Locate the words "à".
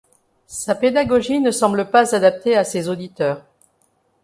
2.57-2.63